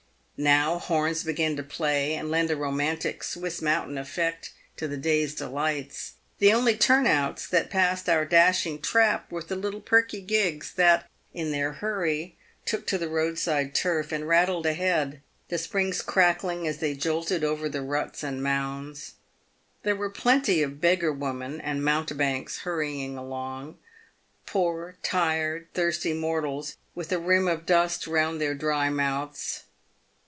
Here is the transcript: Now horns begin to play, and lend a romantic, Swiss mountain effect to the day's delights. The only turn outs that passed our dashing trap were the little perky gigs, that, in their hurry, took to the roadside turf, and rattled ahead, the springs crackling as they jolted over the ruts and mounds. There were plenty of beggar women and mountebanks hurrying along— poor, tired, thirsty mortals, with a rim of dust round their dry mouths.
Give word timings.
Now 0.43 0.79
horns 0.79 1.23
begin 1.23 1.55
to 1.57 1.61
play, 1.61 2.15
and 2.15 2.31
lend 2.31 2.49
a 2.49 2.55
romantic, 2.55 3.23
Swiss 3.23 3.61
mountain 3.61 3.95
effect 3.95 4.51
to 4.77 4.87
the 4.87 4.97
day's 4.97 5.35
delights. 5.35 6.13
The 6.39 6.51
only 6.51 6.75
turn 6.75 7.05
outs 7.05 7.47
that 7.49 7.69
passed 7.69 8.09
our 8.09 8.25
dashing 8.25 8.81
trap 8.81 9.31
were 9.31 9.43
the 9.43 9.55
little 9.55 9.81
perky 9.81 10.19
gigs, 10.19 10.73
that, 10.77 11.07
in 11.31 11.51
their 11.51 11.73
hurry, 11.73 12.37
took 12.65 12.87
to 12.87 12.97
the 12.97 13.07
roadside 13.07 13.75
turf, 13.75 14.11
and 14.11 14.27
rattled 14.27 14.65
ahead, 14.65 15.21
the 15.49 15.59
springs 15.59 16.01
crackling 16.01 16.67
as 16.67 16.79
they 16.79 16.95
jolted 16.95 17.43
over 17.43 17.69
the 17.69 17.83
ruts 17.83 18.23
and 18.23 18.41
mounds. 18.41 19.13
There 19.83 19.95
were 19.95 20.09
plenty 20.09 20.63
of 20.63 20.81
beggar 20.81 21.13
women 21.13 21.61
and 21.61 21.85
mountebanks 21.85 22.61
hurrying 22.61 23.15
along— 23.15 23.77
poor, 24.47 24.97
tired, 25.03 25.67
thirsty 25.75 26.13
mortals, 26.13 26.77
with 26.95 27.11
a 27.11 27.19
rim 27.19 27.47
of 27.47 27.67
dust 27.67 28.07
round 28.07 28.41
their 28.41 28.55
dry 28.55 28.89
mouths. 28.89 29.65